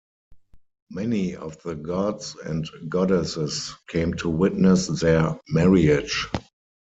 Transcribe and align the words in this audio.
Many 0.89 1.35
of 1.35 1.61
the 1.61 1.75
gods 1.75 2.35
and 2.43 2.67
goddesses 2.89 3.75
came 3.87 4.15
to 4.15 4.29
witness 4.29 4.87
their 4.87 5.39
marriage. 5.49 6.27